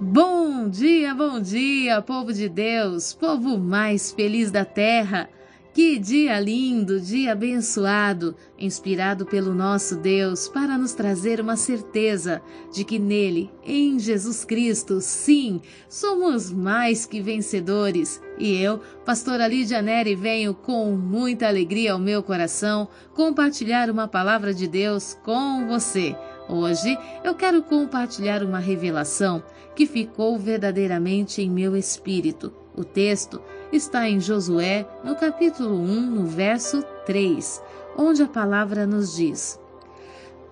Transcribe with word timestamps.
Bom 0.00 0.68
dia, 0.68 1.12
bom 1.12 1.40
dia, 1.40 2.00
povo 2.00 2.32
de 2.32 2.48
Deus, 2.48 3.12
povo 3.12 3.58
mais 3.58 4.12
feliz 4.12 4.48
da 4.48 4.64
terra. 4.64 5.28
Que 5.74 5.98
dia 5.98 6.38
lindo, 6.38 7.00
dia 7.00 7.32
abençoado, 7.32 8.36
inspirado 8.56 9.26
pelo 9.26 9.52
nosso 9.52 9.96
Deus 9.96 10.46
para 10.46 10.78
nos 10.78 10.92
trazer 10.92 11.40
uma 11.40 11.56
certeza 11.56 12.40
de 12.72 12.84
que 12.84 12.96
nele, 12.96 13.50
em 13.64 13.98
Jesus 13.98 14.44
Cristo, 14.44 15.00
sim, 15.00 15.60
somos 15.88 16.52
mais 16.52 17.04
que 17.04 17.20
vencedores. 17.20 18.22
E 18.38 18.54
eu, 18.54 18.78
pastora 19.04 19.48
Lídia 19.48 19.82
Neri, 19.82 20.14
venho 20.14 20.54
com 20.54 20.92
muita 20.96 21.48
alegria 21.48 21.92
ao 21.92 21.98
meu 21.98 22.22
coração 22.22 22.88
compartilhar 23.14 23.90
uma 23.90 24.06
palavra 24.06 24.54
de 24.54 24.68
Deus 24.68 25.18
com 25.24 25.66
você. 25.66 26.16
Hoje 26.48 26.96
eu 27.22 27.34
quero 27.34 27.62
compartilhar 27.62 28.42
uma 28.42 28.58
revelação 28.58 29.42
que 29.78 29.86
ficou 29.86 30.36
verdadeiramente 30.36 31.40
em 31.40 31.48
meu 31.48 31.76
espírito. 31.76 32.52
O 32.76 32.82
texto 32.82 33.40
está 33.72 34.08
em 34.08 34.18
Josué, 34.18 34.84
no 35.04 35.14
capítulo 35.14 35.76
1, 35.76 36.00
no 36.00 36.26
verso 36.26 36.82
3, 37.06 37.62
onde 37.96 38.24
a 38.24 38.26
palavra 38.26 38.88
nos 38.88 39.14
diz: 39.14 39.56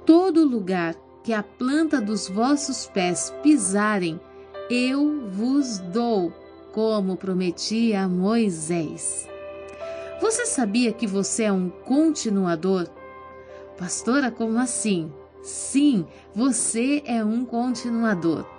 Todo 0.04 0.46
lugar 0.46 0.94
que 1.24 1.32
a 1.32 1.42
planta 1.42 2.00
dos 2.00 2.28
vossos 2.28 2.86
pés 2.86 3.34
pisarem, 3.42 4.20
eu 4.70 5.28
vos 5.28 5.80
dou, 5.80 6.32
como 6.72 7.16
prometi 7.16 7.94
a 7.94 8.06
Moisés. 8.06 9.28
Você 10.20 10.46
sabia 10.46 10.92
que 10.92 11.04
você 11.04 11.42
é 11.42 11.52
um 11.52 11.68
continuador? 11.68 12.88
Pastora, 13.76 14.30
como 14.30 14.56
assim? 14.60 15.12
Sim, 15.42 16.06
você 16.32 17.02
é 17.04 17.24
um 17.24 17.44
continuador. 17.44 18.54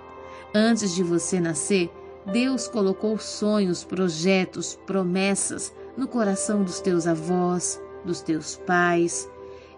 Antes 0.54 0.94
de 0.94 1.02
você 1.02 1.40
nascer, 1.40 1.90
Deus 2.26 2.68
colocou 2.68 3.18
sonhos, 3.18 3.84
projetos, 3.84 4.78
promessas 4.86 5.72
no 5.96 6.08
coração 6.08 6.62
dos 6.62 6.80
teus 6.80 7.06
avós, 7.06 7.80
dos 8.04 8.20
teus 8.20 8.56
pais, 8.56 9.28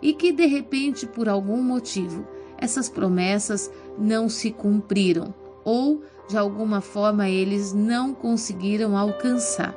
e 0.03 0.13
que 0.13 0.33
de 0.33 0.47
repente, 0.47 1.07
por 1.07 1.29
algum 1.29 1.63
motivo, 1.63 2.27
essas 2.59 2.89
promessas 2.89 3.71
não 3.99 4.29
se 4.29 4.51
cumpriram 4.51 5.35
ou 5.65 6.03
de 6.29 6.37
alguma 6.37 6.81
forma 6.81 7.29
eles 7.29 7.73
não 7.73 8.15
conseguiram 8.15 8.97
alcançar. 8.97 9.75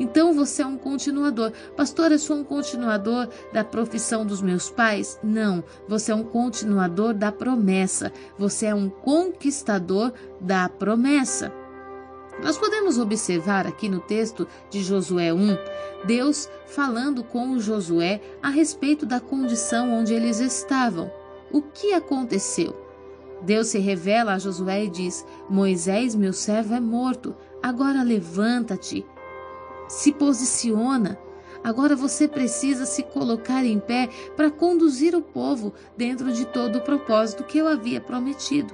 Então 0.00 0.32
você 0.32 0.62
é 0.62 0.66
um 0.66 0.78
continuador. 0.78 1.52
Pastor, 1.76 2.10
eu 2.10 2.18
sou 2.18 2.38
um 2.38 2.42
continuador 2.44 3.28
da 3.52 3.62
profissão 3.62 4.24
dos 4.24 4.40
meus 4.40 4.70
pais? 4.70 5.20
Não, 5.22 5.62
você 5.86 6.10
é 6.10 6.14
um 6.14 6.24
continuador 6.24 7.12
da 7.12 7.30
promessa. 7.30 8.10
Você 8.38 8.64
é 8.64 8.74
um 8.74 8.88
conquistador 8.88 10.10
da 10.40 10.70
promessa. 10.70 11.52
Nós 12.42 12.56
podemos 12.56 12.98
observar 12.98 13.66
aqui 13.66 13.90
no 13.90 14.00
texto 14.00 14.48
de 14.70 14.82
Josué 14.82 15.34
1, 15.34 15.58
Deus 16.06 16.48
falando 16.64 17.22
com 17.22 17.58
Josué 17.58 18.22
a 18.42 18.48
respeito 18.48 19.04
da 19.04 19.20
condição 19.20 19.92
onde 19.92 20.14
eles 20.14 20.40
estavam. 20.40 21.12
O 21.52 21.60
que 21.60 21.92
aconteceu? 21.92 22.74
Deus 23.42 23.66
se 23.66 23.78
revela 23.78 24.32
a 24.32 24.38
Josué 24.38 24.84
e 24.84 24.88
diz: 24.88 25.26
Moisés, 25.50 26.14
meu 26.14 26.32
servo, 26.32 26.74
é 26.74 26.80
morto. 26.80 27.36
Agora 27.62 28.02
levanta-te, 28.02 29.04
se 29.90 30.12
posiciona. 30.12 31.18
Agora 31.64 31.96
você 31.96 32.28
precisa 32.28 32.86
se 32.86 33.02
colocar 33.02 33.64
em 33.64 33.80
pé 33.80 34.08
para 34.36 34.50
conduzir 34.50 35.16
o 35.16 35.20
povo 35.20 35.74
dentro 35.96 36.32
de 36.32 36.46
todo 36.46 36.76
o 36.76 36.80
propósito 36.80 37.44
que 37.44 37.58
eu 37.58 37.66
havia 37.66 38.00
prometido. 38.00 38.72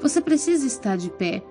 Você 0.00 0.20
precisa 0.20 0.66
estar 0.66 0.96
de 0.96 1.10
pé. 1.10 1.42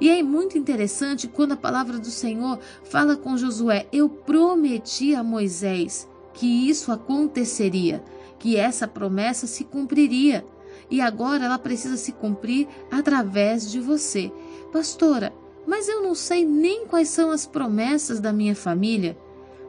E 0.00 0.08
é 0.08 0.22
muito 0.22 0.56
interessante 0.56 1.26
quando 1.26 1.52
a 1.52 1.56
palavra 1.56 1.98
do 1.98 2.10
Senhor 2.10 2.60
fala 2.84 3.16
com 3.16 3.36
Josué: 3.36 3.86
Eu 3.92 4.08
prometi 4.08 5.14
a 5.14 5.22
Moisés 5.22 6.08
que 6.32 6.68
isso 6.68 6.92
aconteceria, 6.92 8.02
que 8.38 8.56
essa 8.56 8.86
promessa 8.86 9.46
se 9.46 9.64
cumpriria. 9.64 10.46
E 10.88 11.00
agora 11.00 11.44
ela 11.44 11.58
precisa 11.58 11.96
se 11.96 12.12
cumprir 12.12 12.68
através 12.90 13.70
de 13.70 13.80
você. 13.80 14.32
Pastora, 14.72 15.32
mas 15.66 15.88
eu 15.88 16.02
não 16.02 16.14
sei 16.14 16.44
nem 16.44 16.86
quais 16.86 17.08
são 17.08 17.30
as 17.30 17.46
promessas 17.46 18.20
da 18.20 18.32
minha 18.32 18.54
família. 18.54 19.16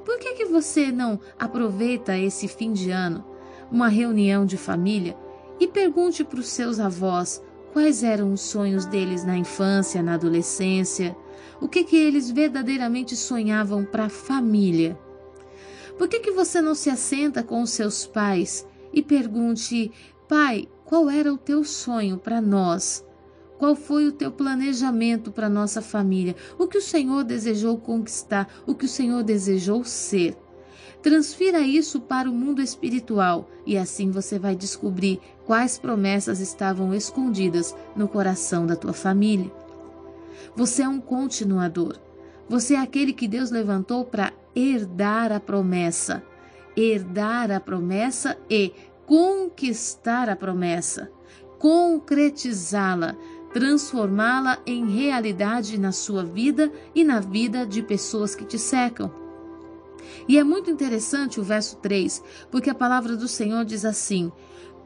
Por 0.04 0.20
que, 0.20 0.34
que 0.34 0.46
você 0.46 0.92
não 0.92 1.20
aproveita 1.40 2.18
esse 2.18 2.48
fim 2.48 2.74
de 2.74 2.92
ano, 2.92 3.24
uma 3.72 3.88
reunião 3.88 4.46
de 4.46 4.58
família, 4.58 5.18
e 5.60 5.68
pergunte 5.68 6.24
para 6.24 6.40
os 6.40 6.48
seus 6.48 6.80
avós 6.80 7.42
quais 7.72 8.04
eram 8.04 8.34
os 8.34 8.42
sonhos 8.42 8.86
deles 8.86 9.24
na 9.24 9.38
infância, 9.38 10.04
na 10.04 10.14
adolescência, 10.14 11.16
o 11.62 11.68
que, 11.68 11.84
que 11.84 11.96
eles 11.96 12.30
verdadeiramente 12.30 13.16
sonhavam 13.16 13.86
para 13.86 14.06
a 14.06 14.10
família? 14.10 14.98
Por 15.98 16.08
que, 16.08 16.20
que 16.20 16.32
você 16.32 16.62
não 16.62 16.76
se 16.76 16.90
assenta 16.90 17.42
com 17.42 17.62
os 17.62 17.70
seus 17.70 18.06
pais 18.06 18.68
e 18.92 19.02
pergunte, 19.02 19.92
pai, 20.28 20.68
qual 20.84 21.10
era 21.10 21.34
o 21.34 21.38
teu 21.38 21.64
sonho 21.64 22.18
para 22.18 22.42
nós? 22.42 23.05
Qual 23.58 23.76
foi 23.76 24.08
o 24.08 24.12
teu 24.12 24.32
planejamento 24.32 25.32
para 25.32 25.50
nossa 25.50 25.82
família? 25.82 26.36
O 26.58 26.68
que 26.68 26.78
o 26.78 26.82
Senhor 26.82 27.24
desejou 27.24 27.78
conquistar? 27.78 28.48
O 28.66 28.76
que 28.76 28.86
o 28.86 28.90
Senhor 28.90 29.24
desejou 29.24 29.84
ser? 29.84 30.38
Transfira 31.02 31.62
isso 31.62 32.02
para 32.02 32.30
o 32.30 32.34
mundo 32.34 32.62
espiritual 32.62 33.50
e 33.66 33.78
assim 33.78 34.10
você 34.10 34.40
vai 34.40 34.56
descobrir 34.56 35.20
quais 35.46 35.78
promessas 35.78 36.40
estavam 36.40 36.94
escondidas 36.94 37.76
no 37.96 38.08
coração 38.08 38.66
da 38.66 38.76
tua 38.76 38.94
família. 38.94 39.52
Você 40.56 40.82
é 40.82 40.90
um 40.90 41.00
continuador. 41.00 41.98
Você 42.50 42.74
é 42.74 42.80
aquele 42.80 43.14
que 43.14 43.28
Deus 43.28 43.52
levantou 43.52 44.04
para 44.04 44.34
herdar 44.56 45.32
a 45.32 45.40
promessa. 45.40 46.24
Herdar 46.76 47.52
a 47.52 47.60
promessa 47.60 48.38
e 48.50 48.74
conquistar 49.06 50.30
a 50.30 50.36
promessa, 50.36 51.12
concretizá-la, 51.60 53.16
transformá-la 53.56 54.60
em 54.66 54.86
realidade 54.86 55.78
na 55.78 55.94
sua 55.94 56.26
vida 56.26 56.70
e 56.94 57.06
na 57.06 57.22
vida 57.22 57.66
de 57.66 57.82
pessoas 57.82 58.36
que 58.36 58.44
te 58.44 58.60
cercam. 58.60 59.10
E 60.28 60.38
é 60.38 60.44
muito 60.44 60.70
interessante 60.70 61.40
o 61.40 61.44
verso 61.44 61.78
3, 61.78 62.22
porque 62.52 62.70
a 62.70 62.76
palavra 62.76 63.16
do 63.16 63.30
Senhor 63.30 63.64
diz 63.64 63.86
assim: 63.86 64.30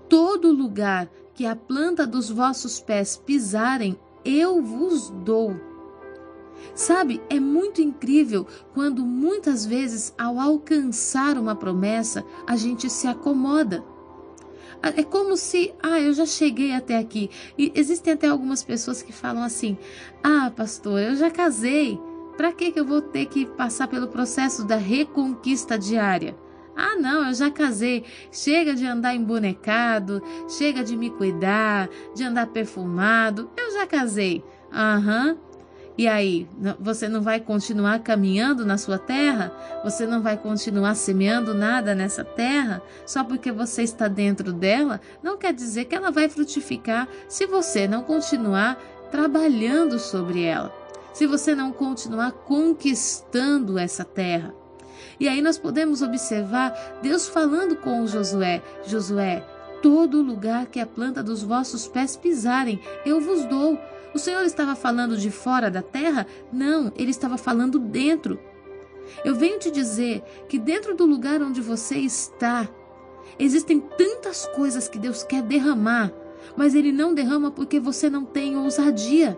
Todo 0.08 0.52
lugar 0.52 1.09
que 1.34 1.47
a 1.47 1.56
planta 1.56 2.06
dos 2.06 2.29
vossos 2.29 2.79
pés 2.79 3.18
pisarem, 3.18 4.00
eu 4.24 4.62
vos 4.62 5.09
dou. 5.09 5.56
Sabe, 6.75 7.24
é 7.28 7.40
muito 7.40 7.81
incrível 7.81 8.46
quando 8.75 9.03
muitas 9.03 9.66
vezes, 9.66 10.13
ao 10.16 10.40
alcançar 10.40 11.40
uma 11.40 11.56
promessa, 11.56 12.24
a 12.46 12.56
gente 12.56 12.88
se 12.88 13.08
acomoda. 13.08 13.84
É 14.81 15.03
como 15.03 15.35
se, 15.35 15.73
ah, 15.84 16.00
eu 16.00 16.13
já 16.13 16.25
cheguei 16.25 16.73
até 16.73 16.97
aqui. 16.97 17.29
E 17.57 17.72
existem 17.75 18.13
até 18.13 18.28
algumas 18.28 18.63
pessoas 18.63 19.01
que 19.01 19.12
falam 19.12 19.44
assim: 19.44 19.78
ah, 20.23 20.51
pastor, 20.56 21.00
eu 21.00 21.16
já 21.16 21.29
casei. 21.29 22.00
Para 22.38 22.53
que 22.53 22.72
eu 22.73 22.85
vou 22.85 23.01
ter 23.01 23.25
que 23.25 23.45
passar 23.45 23.90
pelo 23.90 24.07
processo 24.07 24.63
da 24.63 24.78
reconquista 24.78 25.78
diária? 25.78 26.38
Ah, 26.73 26.95
não, 26.95 27.28
eu 27.28 27.34
já 27.34 27.51
casei. 27.51 28.06
Chega 28.31 28.73
de 28.73 28.85
andar 28.85 29.13
embonecado, 29.13 30.23
chega 30.47 30.81
de 30.81 30.96
me 30.96 31.09
cuidar, 31.09 31.90
de 32.16 32.23
andar 32.23 32.47
perfumado. 32.47 33.50
Eu 33.57 33.73
já 33.73 33.85
casei. 33.85 34.41
Aham. 34.72 35.31
Uhum. 35.31 35.48
E 35.99 36.07
aí, 36.07 36.47
você 36.79 37.09
não 37.09 37.21
vai 37.21 37.41
continuar 37.41 37.99
caminhando 37.99 38.65
na 38.65 38.77
sua 38.77 38.97
terra? 38.97 39.51
Você 39.83 40.07
não 40.07 40.21
vai 40.21 40.37
continuar 40.37 40.95
semeando 40.95 41.53
nada 41.53 41.93
nessa 41.93 42.23
terra? 42.23 42.81
Só 43.05 43.21
porque 43.21 43.51
você 43.51 43.83
está 43.83 44.07
dentro 44.07 44.53
dela, 44.53 45.01
não 45.21 45.37
quer 45.37 45.51
dizer 45.51 45.83
que 45.83 45.95
ela 45.95 46.09
vai 46.09 46.29
frutificar 46.29 47.05
se 47.27 47.45
você 47.45 47.85
não 47.85 48.01
continuar 48.01 48.81
trabalhando 49.11 49.99
sobre 49.99 50.43
ela. 50.43 50.73
Se 51.11 51.28
você 51.28 51.53
não 51.53 51.73
continuar 51.73 52.31
conquistando 52.31 53.78
essa 53.78 54.05
terra. 54.05 54.55
E 55.19 55.28
aí 55.28 55.41
nós 55.41 55.57
podemos 55.57 56.02
observar 56.02 56.99
Deus 57.02 57.28
falando 57.28 57.75
com 57.75 58.07
Josué: 58.07 58.63
Josué, 58.87 59.45
todo 59.81 60.22
lugar 60.22 60.67
que 60.67 60.79
a 60.79 60.85
planta 60.85 61.22
dos 61.22 61.43
vossos 61.43 61.90
pés 61.90 62.16
pisarem, 62.16 62.79
eu 63.05 63.19
vos 63.19 63.43
dou 63.43 63.78
o 64.14 64.20
Senhor 64.20 64.44
estava 64.44 64.76
falando 64.76 65.17
de 65.17 65.29
fora 65.29 65.70
da 65.70 65.82
terra? 65.82 66.26
Não, 66.52 66.91
ele 66.96 67.11
estava 67.11 67.38
falando 67.38 67.78
dentro. 67.78 68.40
Eu 69.23 69.35
venho 69.35 69.59
te 69.59 69.72
dizer 69.72 70.23
que 70.47 70.58
dentro 70.58 70.96
do 70.96 71.06
lugar 71.06 71.41
onde 71.41 71.61
você 71.61 71.97
está, 71.97 72.67
existem 73.38 73.79
tantas 73.79 74.46
coisas 74.47 74.88
que 74.88 75.00
Deus 75.00 75.23
quer 75.23 75.41
derramar, 75.41 76.11
mas 76.56 76.76
Ele 76.76 76.91
não 76.91 77.14
derrama 77.14 77.52
porque 77.52 77.79
você 77.79 78.09
não 78.09 78.26
tem 78.26 78.58
ousadia. 78.58 79.38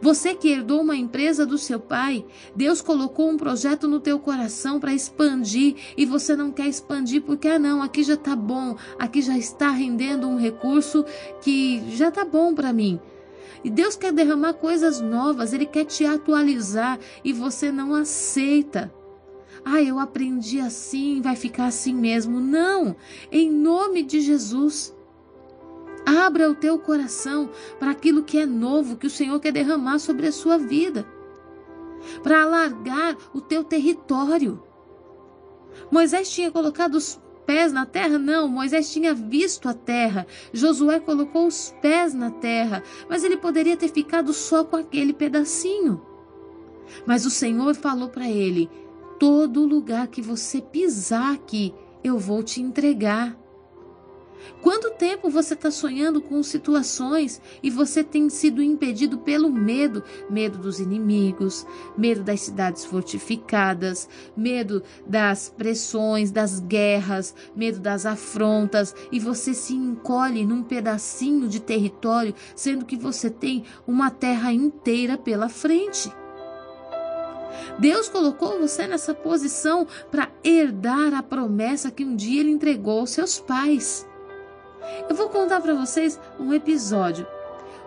Você 0.00 0.34
que 0.34 0.48
herdou 0.48 0.80
uma 0.80 0.96
empresa 0.96 1.44
do 1.44 1.58
seu 1.58 1.80
pai, 1.80 2.24
Deus 2.54 2.80
colocou 2.80 3.28
um 3.28 3.36
projeto 3.36 3.88
no 3.88 3.98
teu 3.98 4.18
coração 4.18 4.78
para 4.78 4.94
expandir 4.94 5.74
e 5.96 6.06
você 6.06 6.36
não 6.36 6.52
quer 6.52 6.66
expandir 6.66 7.22
porque 7.22 7.48
ah 7.48 7.58
não, 7.58 7.82
aqui 7.82 8.04
já 8.04 8.14
está 8.14 8.36
bom, 8.36 8.76
aqui 8.96 9.20
já 9.20 9.36
está 9.36 9.70
rendendo 9.70 10.28
um 10.28 10.36
recurso 10.36 11.04
que 11.40 11.82
já 11.96 12.08
está 12.08 12.24
bom 12.24 12.54
para 12.54 12.72
mim. 12.72 13.00
E 13.64 13.70
Deus 13.70 13.96
quer 13.96 14.12
derramar 14.12 14.54
coisas 14.54 15.00
novas, 15.00 15.52
Ele 15.52 15.66
quer 15.66 15.84
te 15.84 16.04
atualizar 16.04 16.98
e 17.24 17.32
você 17.32 17.70
não 17.70 17.94
aceita. 17.94 18.92
Ah, 19.64 19.80
eu 19.82 19.98
aprendi 19.98 20.58
assim, 20.58 21.20
vai 21.20 21.36
ficar 21.36 21.66
assim 21.66 21.94
mesmo. 21.94 22.40
Não! 22.40 22.96
Em 23.30 23.50
nome 23.50 24.02
de 24.02 24.20
Jesus. 24.20 24.94
Abra 26.04 26.50
o 26.50 26.54
teu 26.54 26.78
coração 26.78 27.50
para 27.78 27.92
aquilo 27.92 28.24
que 28.24 28.38
é 28.38 28.46
novo, 28.46 28.96
que 28.96 29.06
o 29.06 29.10
Senhor 29.10 29.38
quer 29.38 29.52
derramar 29.52 30.00
sobre 30.00 30.26
a 30.26 30.32
sua 30.32 30.58
vida. 30.58 31.06
Para 32.22 32.42
alargar 32.42 33.16
o 33.32 33.40
teu 33.40 33.62
território. 33.62 34.60
Moisés 35.90 36.28
tinha 36.30 36.50
colocado 36.50 36.96
os 36.96 37.20
pés 37.46 37.72
na 37.72 37.86
terra? 37.86 38.18
Não, 38.18 38.48
Moisés 38.48 38.92
tinha 38.92 39.14
visto 39.14 39.68
a 39.68 39.74
terra. 39.74 40.26
Josué 40.52 41.00
colocou 41.00 41.46
os 41.46 41.74
pés 41.82 42.14
na 42.14 42.30
terra, 42.30 42.82
mas 43.08 43.24
ele 43.24 43.36
poderia 43.36 43.76
ter 43.76 43.88
ficado 43.88 44.32
só 44.32 44.64
com 44.64 44.76
aquele 44.76 45.12
pedacinho. 45.12 46.00
Mas 47.06 47.24
o 47.26 47.30
Senhor 47.30 47.74
falou 47.74 48.08
para 48.08 48.28
ele: 48.28 48.70
todo 49.18 49.66
lugar 49.66 50.08
que 50.08 50.20
você 50.20 50.60
pisar 50.60 51.34
aqui, 51.34 51.74
eu 52.02 52.18
vou 52.18 52.42
te 52.42 52.60
entregar. 52.60 53.41
Quanto 54.60 54.90
tempo 54.90 55.28
você 55.28 55.54
está 55.54 55.70
sonhando 55.70 56.20
com 56.20 56.42
situações 56.42 57.40
e 57.62 57.70
você 57.70 58.04
tem 58.04 58.28
sido 58.28 58.62
impedido 58.62 59.18
pelo 59.18 59.50
medo? 59.50 60.02
Medo 60.30 60.58
dos 60.58 60.78
inimigos, 60.78 61.66
medo 61.96 62.22
das 62.22 62.40
cidades 62.40 62.84
fortificadas, 62.84 64.08
medo 64.36 64.82
das 65.06 65.48
pressões, 65.48 66.30
das 66.30 66.60
guerras, 66.60 67.34
medo 67.56 67.80
das 67.80 68.06
afrontas, 68.06 68.94
e 69.10 69.18
você 69.18 69.54
se 69.54 69.74
encolhe 69.74 70.44
num 70.44 70.62
pedacinho 70.62 71.48
de 71.48 71.60
território, 71.60 72.34
sendo 72.54 72.84
que 72.84 72.96
você 72.96 73.30
tem 73.30 73.64
uma 73.86 74.10
terra 74.10 74.52
inteira 74.52 75.18
pela 75.18 75.48
frente. 75.48 76.12
Deus 77.78 78.08
colocou 78.08 78.58
você 78.58 78.86
nessa 78.86 79.14
posição 79.14 79.86
para 80.10 80.30
herdar 80.44 81.14
a 81.14 81.22
promessa 81.22 81.90
que 81.90 82.04
um 82.04 82.14
dia 82.14 82.40
ele 82.40 82.50
entregou 82.50 83.00
aos 83.00 83.10
seus 83.10 83.38
pais. 83.38 84.06
Eu 85.08 85.14
vou 85.14 85.28
contar 85.28 85.60
para 85.60 85.74
vocês 85.74 86.18
um 86.38 86.52
episódio. 86.52 87.26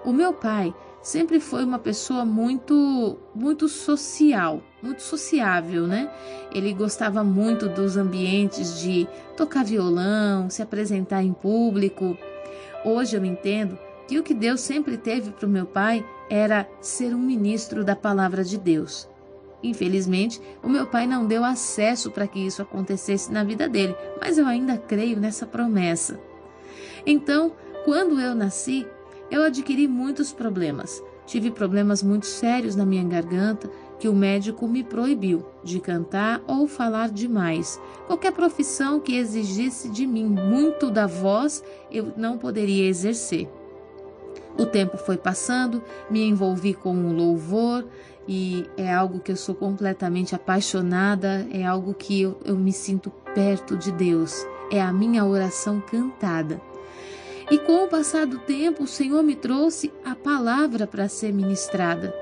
O 0.04 0.12
meu 0.12 0.34
pai 0.34 0.74
sempre 1.02 1.40
foi 1.40 1.64
uma 1.64 1.80
pessoa 1.80 2.26
muito 2.26 3.18
muito 3.34 3.68
social, 3.68 4.62
muito 4.82 5.02
sociável, 5.02 5.88
né? 5.88 6.12
Ele 6.54 6.74
gostava 6.74 7.24
muito 7.24 7.70
dos 7.70 7.96
ambientes 7.98 8.80
de 8.80 9.08
tocar 9.38 9.64
violão, 9.64 10.50
se 10.50 10.62
apresentar 10.62 11.24
em 11.24 11.34
público. 11.34 12.18
Hoje 12.84 13.16
eu 13.16 13.26
entendo 13.26 13.78
que 14.08 14.20
o 14.20 14.24
que 14.24 14.34
Deus 14.34 14.62
sempre 14.62 14.98
teve 14.98 15.32
para 15.32 15.46
o 15.46 15.50
meu 15.50 15.66
pai 15.66 16.06
era 16.30 16.68
ser 16.82 17.14
um 17.14 17.20
ministro 17.20 17.84
da 17.84 17.96
palavra 17.96 18.44
de 18.44 18.58
Deus. 18.58 19.08
Infelizmente, 19.64 20.40
o 20.62 20.70
meu 20.70 20.86
pai 20.86 21.08
não 21.08 21.26
deu 21.26 21.44
acesso 21.44 22.12
para 22.12 22.28
que 22.28 22.40
isso 22.40 22.62
acontecesse 22.62 23.32
na 23.32 23.44
vida 23.44 23.68
dele, 23.68 23.96
mas 24.20 24.38
eu 24.38 24.46
ainda 24.46 24.78
creio 24.78 25.20
nessa 25.20 25.46
promessa. 25.46 26.20
Então, 27.06 27.52
quando 27.84 28.20
eu 28.20 28.34
nasci, 28.34 28.86
eu 29.30 29.44
adquiri 29.44 29.88
muitos 29.88 30.32
problemas. 30.32 31.04
Tive 31.26 31.50
problemas 31.52 32.04
muito 32.04 32.26
sérios 32.26 32.76
na 32.76 32.86
minha 32.86 33.04
garganta 33.04 33.70
que 34.00 34.08
o 34.08 34.14
médico 34.14 34.68
me 34.68 34.84
proibiu 34.84 35.46
de 35.64 35.80
cantar 35.80 36.42
ou 36.48 36.68
falar 36.68 37.10
demais. 37.10 37.80
Qualquer 38.08 38.32
profissão 38.32 39.00
que 39.00 39.16
exigisse 39.16 39.90
de 39.90 40.06
mim 40.06 40.26
muito 40.26 40.92
da 40.92 41.08
voz, 41.08 41.64
eu 41.92 42.14
não 42.16 42.38
poderia 42.38 42.88
exercer. 42.88 43.50
O 44.58 44.66
tempo 44.66 44.98
foi 44.98 45.18
passando, 45.18 45.82
me 46.10 46.24
envolvi 46.24 46.74
com 46.74 46.94
o 46.94 47.14
louvor 47.14 47.86
e 48.28 48.66
é 48.78 48.94
algo 48.94 49.20
que 49.20 49.32
eu 49.32 49.36
sou 49.36 49.54
completamente 49.54 50.36
apaixonada, 50.36 51.48
é 51.52 51.64
algo 51.64 51.94
que 51.94 52.22
eu, 52.22 52.38
eu 52.46 52.56
me 52.56 52.72
sinto 52.72 53.12
perto 53.34 53.76
de 53.76 53.92
Deus, 53.92 54.46
é 54.72 54.82
a 54.82 54.94
minha 54.94 55.26
oração 55.26 55.82
cantada. 55.82 56.62
E 57.50 57.60
com 57.60 57.84
o 57.84 57.88
passar 57.88 58.26
do 58.26 58.40
tempo, 58.40 58.84
o 58.84 58.88
Senhor 58.88 59.22
me 59.22 59.36
trouxe 59.36 59.94
a 60.04 60.16
palavra 60.16 60.88
para 60.88 61.08
ser 61.08 61.32
ministrada. 61.32 62.14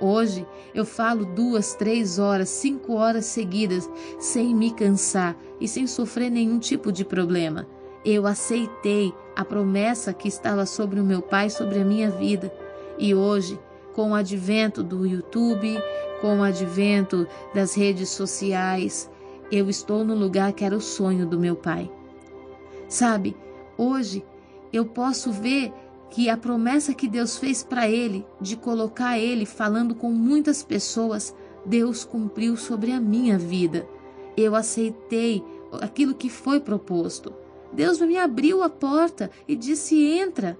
Hoje 0.00 0.46
eu 0.74 0.84
falo 0.84 1.24
duas, 1.24 1.74
três 1.74 2.18
horas, 2.18 2.50
cinco 2.50 2.94
horas 2.94 3.24
seguidas, 3.24 3.88
sem 4.18 4.54
me 4.54 4.70
cansar 4.70 5.36
e 5.58 5.66
sem 5.66 5.86
sofrer 5.86 6.30
nenhum 6.30 6.58
tipo 6.58 6.92
de 6.92 7.04
problema. 7.04 7.66
Eu 8.04 8.26
aceitei 8.26 9.12
a 9.34 9.44
promessa 9.44 10.12
que 10.12 10.28
estava 10.28 10.66
sobre 10.66 11.00
o 11.00 11.04
meu 11.04 11.22
Pai, 11.22 11.50
sobre 11.50 11.80
a 11.80 11.84
minha 11.84 12.10
vida. 12.10 12.52
E 12.98 13.14
hoje, 13.14 13.58
com 13.94 14.10
o 14.10 14.14
advento 14.14 14.82
do 14.82 15.04
YouTube, 15.06 15.82
com 16.20 16.38
o 16.38 16.42
advento 16.42 17.26
das 17.54 17.74
redes 17.74 18.10
sociais, 18.10 19.10
eu 19.50 19.68
estou 19.68 20.04
no 20.04 20.14
lugar 20.14 20.52
que 20.52 20.64
era 20.64 20.76
o 20.76 20.80
sonho 20.80 21.26
do 21.26 21.40
meu 21.40 21.56
Pai. 21.56 21.90
Sabe, 22.88 23.36
hoje 23.76 24.24
eu 24.72 24.84
posso 24.86 25.32
ver 25.32 25.72
que 26.10 26.28
a 26.28 26.36
promessa 26.36 26.94
que 26.94 27.08
Deus 27.08 27.36
fez 27.36 27.62
para 27.62 27.88
ele 27.88 28.26
de 28.40 28.56
colocar 28.56 29.18
ele 29.18 29.44
falando 29.44 29.94
com 29.94 30.10
muitas 30.10 30.62
pessoas, 30.62 31.34
Deus 31.64 32.04
cumpriu 32.04 32.56
sobre 32.56 32.92
a 32.92 33.00
minha 33.00 33.38
vida. 33.38 33.86
Eu 34.36 34.54
aceitei 34.54 35.44
aquilo 35.80 36.14
que 36.14 36.30
foi 36.30 36.60
proposto. 36.60 37.34
Deus 37.72 38.00
me 38.00 38.16
abriu 38.16 38.62
a 38.62 38.70
porta 38.70 39.30
e 39.46 39.54
disse: 39.54 40.02
entra. 40.02 40.58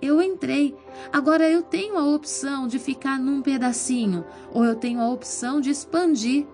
Eu 0.00 0.22
entrei. 0.22 0.76
Agora 1.12 1.50
eu 1.50 1.60
tenho 1.60 1.98
a 1.98 2.06
opção 2.06 2.68
de 2.68 2.78
ficar 2.78 3.18
num 3.18 3.42
pedacinho 3.42 4.24
ou 4.52 4.64
eu 4.64 4.76
tenho 4.76 5.00
a 5.00 5.08
opção 5.08 5.60
de 5.60 5.70
expandir. 5.70 6.46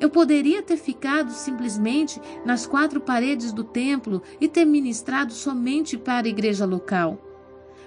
Eu 0.00 0.10
poderia 0.10 0.62
ter 0.62 0.76
ficado 0.76 1.30
simplesmente 1.32 2.20
nas 2.44 2.66
quatro 2.66 3.00
paredes 3.00 3.52
do 3.52 3.64
templo 3.64 4.22
e 4.40 4.48
ter 4.48 4.64
ministrado 4.64 5.32
somente 5.32 5.96
para 5.96 6.26
a 6.26 6.30
igreja 6.30 6.64
local. 6.64 7.18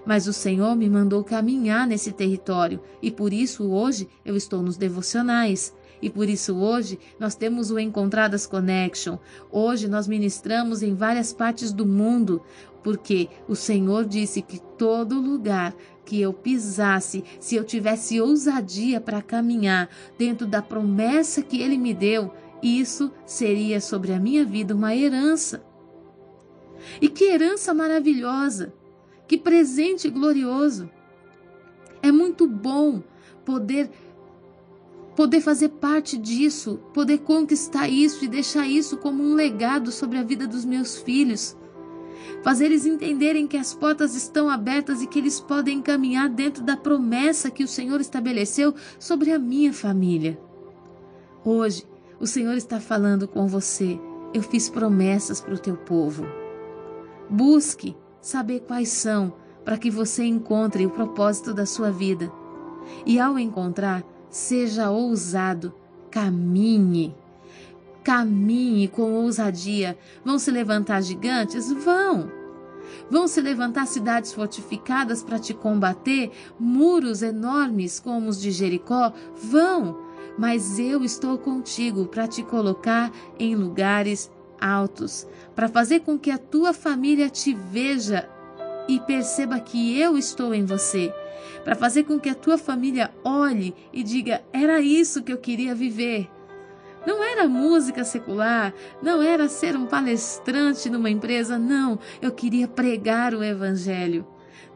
Mas 0.06 0.26
o 0.26 0.34
Senhor 0.34 0.76
me 0.76 0.90
mandou 0.90 1.24
caminhar 1.24 1.86
nesse 1.86 2.14
território 2.14 2.80
e 3.02 3.12
por 3.12 3.34
isso 3.34 3.70
hoje 3.70 4.08
eu 4.24 4.36
estou 4.36 4.62
nos 4.62 4.78
devocionais. 4.78 5.76
E 6.02 6.10
por 6.10 6.30
isso 6.30 6.56
hoje 6.56 7.00
nós 7.20 7.36
temos 7.36 7.72
o 7.72 7.80
Encontradas 7.80 8.46
Connection. 8.46 9.18
Hoje 9.52 9.88
nós 9.88 10.08
ministramos 10.08 10.84
em 10.84 10.94
várias 10.94 11.34
partes 11.34 11.74
do 11.74 11.86
mundo, 11.86 12.42
porque 12.84 13.28
o 13.48 13.56
Senhor 13.56 14.06
disse 14.06 14.42
que 14.42 14.60
todo 14.78 15.20
lugar 15.20 15.76
que 16.08 16.22
eu 16.22 16.32
pisasse, 16.32 17.22
se 17.38 17.58
eu 17.58 17.66
tivesse 17.66 18.22
ousadia 18.22 19.02
para 19.02 19.22
caminhar 19.22 19.90
dentro 20.18 20.48
da 20.48 20.62
promessa 20.62 21.42
que 21.42 21.62
Ele 21.62 21.78
me 21.78 21.94
deu, 21.94 22.32
isso 22.64 23.12
seria 23.26 23.82
sobre 23.82 24.14
a 24.14 24.20
minha 24.20 24.46
vida 24.46 24.74
uma 24.74 24.96
herança. 24.96 25.62
E 27.02 27.10
que 27.10 27.26
herança 27.26 27.74
maravilhosa! 27.74 28.74
Que 29.28 29.38
presente 29.38 30.10
glorioso! 30.10 30.90
É 32.02 32.10
muito 32.10 32.48
bom 32.48 33.04
poder 33.44 33.92
poder 35.14 35.42
fazer 35.42 35.70
parte 35.70 36.16
disso, 36.16 36.80
poder 36.94 37.18
conquistar 37.18 37.90
isso 37.90 38.24
e 38.24 38.28
deixar 38.28 38.66
isso 38.68 38.96
como 38.98 39.24
um 39.24 39.34
legado 39.34 39.92
sobre 39.92 40.20
a 40.20 40.24
vida 40.24 40.48
dos 40.48 40.64
meus 40.64 40.96
filhos. 41.00 41.58
Fazer 42.44 42.66
eles 42.66 42.86
entenderem 42.86 43.48
que 43.48 43.58
as 43.58 43.74
portas 43.74 44.16
estão 44.16 44.50
abertas 44.50 45.02
e 45.02 45.08
que 45.08 45.20
eles 45.20 45.40
podem 45.40 45.82
caminhar 45.82 46.30
dentro 46.30 46.64
da 46.64 46.78
promessa 46.78 47.52
que 47.52 47.64
o 47.64 47.68
Senhor 47.68 48.00
estabeleceu 48.00 48.74
sobre 49.00 49.32
a 49.32 49.40
minha 49.40 49.74
família. 49.74 50.40
Hoje, 51.44 51.86
o 52.20 52.28
Senhor 52.28 52.56
está 52.56 52.80
falando 52.80 53.28
com 53.28 53.48
você. 53.48 54.00
Eu 54.34 54.42
fiz 54.42 54.70
promessas 54.70 55.42
para 55.42 55.54
o 55.54 55.60
teu 55.60 55.76
povo. 55.76 56.26
Busque 57.30 57.96
saber 58.22 58.62
quais 58.62 58.90
são, 58.90 59.34
para 59.64 59.78
que 59.78 59.90
você 59.90 60.24
encontre 60.24 60.86
o 60.86 60.90
propósito 60.90 61.54
da 61.54 61.66
sua 61.66 61.92
vida. 61.92 62.32
E 63.06 63.20
ao 63.20 63.38
encontrar, 63.38 64.04
Seja 64.30 64.90
ousado, 64.92 65.74
caminhe. 66.12 67.16
Caminhe 68.08 68.88
com 68.88 69.16
ousadia. 69.16 69.98
Vão 70.24 70.40
se 70.40 70.50
levantar 70.50 71.04
gigantes? 71.04 71.70
Vão. 71.70 72.32
Vão 73.12 73.28
se 73.28 73.42
levantar 73.42 73.86
cidades 73.86 74.32
fortificadas 74.32 75.22
para 75.22 75.38
te 75.38 75.54
combater, 75.54 76.32
muros 76.58 77.22
enormes 77.22 78.00
como 78.00 78.30
os 78.30 78.40
de 78.40 78.50
Jericó? 78.50 79.12
Vão. 79.36 80.00
Mas 80.40 80.80
eu 80.80 81.04
estou 81.04 81.38
contigo 81.38 82.06
para 82.06 82.30
te 82.30 82.44
colocar 82.44 83.12
em 83.38 83.56
lugares 83.56 84.32
altos, 84.58 85.28
para 85.54 85.68
fazer 85.68 86.00
com 86.00 86.18
que 86.18 86.32
a 86.32 86.38
tua 86.38 86.72
família 86.72 87.30
te 87.30 87.54
veja 87.54 88.26
e 88.88 89.02
perceba 89.02 89.60
que 89.60 90.00
eu 90.00 90.18
estou 90.18 90.54
em 90.54 90.64
você 90.64 91.14
para 91.66 91.76
fazer 91.76 92.06
com 92.06 92.18
que 92.18 92.30
a 92.30 92.36
tua 92.36 92.58
família 92.58 93.12
olhe 93.22 93.76
e 93.92 94.02
diga: 94.02 94.42
era 94.54 94.80
isso 94.80 95.22
que 95.22 95.34
eu 95.34 95.38
queria 95.38 95.76
viver. 95.76 96.37
Não 97.06 97.24
era 97.24 97.48
música 97.48 98.04
secular, 98.04 98.74
não 99.02 99.22
era 99.22 99.48
ser 99.48 99.76
um 99.76 99.86
palestrante 99.86 100.90
numa 100.90 101.10
empresa, 101.10 101.58
não, 101.58 102.00
eu 102.22 102.32
queria 102.32 102.68
pregar 102.68 103.34
o 103.34 103.44
Evangelho. 103.44 104.26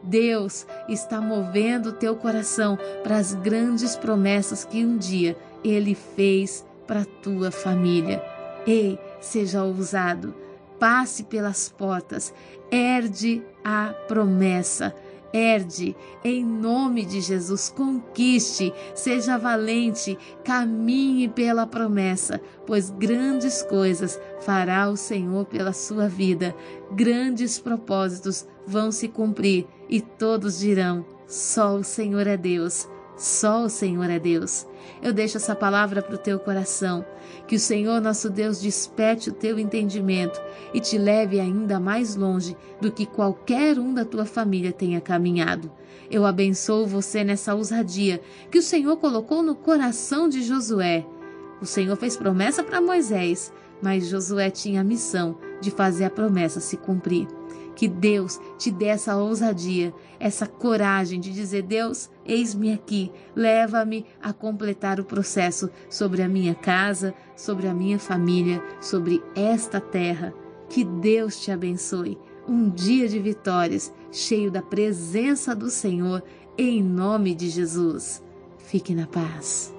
Deus 0.02 0.66
está 0.88 1.20
movendo 1.20 1.90
o 1.90 1.92
teu 1.92 2.16
coração 2.16 2.78
para 3.02 3.16
as 3.16 3.34
grandes 3.34 3.96
promessas 3.96 4.64
que 4.64 4.84
um 4.84 4.96
dia 4.96 5.36
Ele 5.62 5.94
fez 5.94 6.66
para 6.86 7.02
a 7.02 7.04
tua 7.04 7.50
família. 7.50 8.22
Ei, 8.66 8.98
seja 9.20 9.62
ousado, 9.62 10.34
passe 10.78 11.22
pelas 11.24 11.68
portas, 11.68 12.34
herde 12.70 13.42
a 13.64 13.94
promessa. 14.08 14.94
Herde, 15.32 15.96
em 16.22 16.44
nome 16.44 17.04
de 17.04 17.20
Jesus, 17.20 17.70
conquiste, 17.70 18.72
seja 18.94 19.38
valente, 19.38 20.18
caminhe 20.44 21.28
pela 21.28 21.66
promessa, 21.66 22.40
pois 22.66 22.90
grandes 22.90 23.62
coisas 23.62 24.20
fará 24.40 24.88
o 24.90 24.96
Senhor 24.96 25.46
pela 25.46 25.72
sua 25.72 26.08
vida, 26.08 26.54
grandes 26.92 27.58
propósitos 27.58 28.46
vão 28.66 28.92
se 28.92 29.08
cumprir 29.08 29.66
e 29.88 30.00
todos 30.00 30.58
dirão: 30.58 31.04
só 31.26 31.76
o 31.76 31.84
Senhor 31.84 32.26
é 32.26 32.36
Deus. 32.36 32.88
Só 33.16 33.64
o 33.64 33.68
Senhor 33.68 34.08
é 34.10 34.18
Deus. 34.18 34.66
Eu 35.02 35.12
deixo 35.12 35.36
essa 35.36 35.54
palavra 35.54 36.02
para 36.02 36.14
o 36.14 36.18
teu 36.18 36.38
coração. 36.38 37.04
Que 37.46 37.56
o 37.56 37.60
Senhor 37.60 38.00
nosso 38.00 38.30
Deus 38.30 38.60
desperte 38.60 39.30
o 39.30 39.32
teu 39.32 39.58
entendimento 39.58 40.40
e 40.72 40.80
te 40.80 40.96
leve 40.96 41.38
ainda 41.38 41.78
mais 41.78 42.16
longe 42.16 42.56
do 42.80 42.90
que 42.90 43.06
qualquer 43.06 43.78
um 43.78 43.92
da 43.92 44.04
tua 44.04 44.24
família 44.24 44.72
tenha 44.72 45.00
caminhado. 45.00 45.70
Eu 46.10 46.26
abençoo 46.26 46.86
você 46.86 47.24
nessa 47.24 47.54
ousadia 47.54 48.20
que 48.50 48.58
o 48.58 48.62
Senhor 48.62 48.96
colocou 48.96 49.42
no 49.42 49.54
coração 49.54 50.28
de 50.28 50.42
Josué. 50.42 51.06
O 51.60 51.66
Senhor 51.66 51.96
fez 51.96 52.16
promessa 52.16 52.62
para 52.62 52.80
Moisés, 52.80 53.52
mas 53.80 54.08
Josué 54.08 54.50
tinha 54.50 54.80
a 54.80 54.84
missão 54.84 55.38
de 55.60 55.70
fazer 55.70 56.04
a 56.04 56.10
promessa 56.10 56.60
se 56.60 56.76
cumprir. 56.76 57.26
Que 57.74 57.88
Deus 57.88 58.40
te 58.58 58.70
dê 58.70 58.86
essa 58.86 59.16
ousadia, 59.16 59.94
essa 60.20 60.46
coragem 60.46 61.20
de 61.20 61.32
dizer: 61.32 61.62
Deus, 61.62 62.10
eis-me 62.24 62.72
aqui, 62.72 63.10
leva-me 63.34 64.06
a 64.22 64.32
completar 64.32 65.00
o 65.00 65.04
processo 65.04 65.70
sobre 65.88 66.22
a 66.22 66.28
minha 66.28 66.54
casa, 66.54 67.14
sobre 67.36 67.66
a 67.66 67.74
minha 67.74 67.98
família, 67.98 68.62
sobre 68.80 69.22
esta 69.34 69.80
terra. 69.80 70.34
Que 70.68 70.84
Deus 70.84 71.40
te 71.40 71.50
abençoe. 71.50 72.18
Um 72.46 72.68
dia 72.68 73.08
de 73.08 73.18
vitórias, 73.18 73.92
cheio 74.10 74.50
da 74.50 74.62
presença 74.62 75.54
do 75.54 75.70
Senhor, 75.70 76.22
em 76.58 76.82
nome 76.82 77.34
de 77.34 77.48
Jesus. 77.48 78.22
Fique 78.58 78.94
na 78.94 79.06
paz. 79.06 79.72